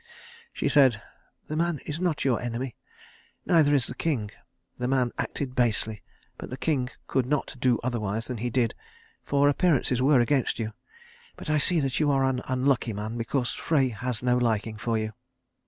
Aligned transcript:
She 0.51 0.67
said, 0.67 0.99
"The 1.47 1.55
man 1.55 1.77
is 1.85 1.99
not 1.99 2.25
your 2.25 2.41
enemy. 2.41 2.75
Neither 3.45 3.75
is 3.75 3.85
the 3.85 3.93
king. 3.93 4.31
The 4.79 4.87
man 4.87 5.11
acted 5.19 5.53
basely, 5.53 6.01
but 6.39 6.49
the 6.49 6.57
king 6.57 6.89
could 7.05 7.27
not 7.27 7.55
do 7.59 7.77
otherwise 7.83 8.25
than 8.25 8.37
he 8.39 8.49
did, 8.49 8.73
for 9.23 9.47
appearances 9.47 10.01
were 10.01 10.19
against 10.19 10.57
you. 10.57 10.73
But 11.35 11.51
I 11.51 11.59
see 11.59 11.79
that 11.81 11.99
you 11.99 12.09
are 12.09 12.23
an 12.25 12.41
unlucky 12.47 12.93
man, 12.93 13.15
because 13.15 13.51
Frey 13.53 13.89
has 13.89 14.23
no 14.23 14.37
liking 14.39 14.79
for 14.79 14.97
you." 14.97 15.13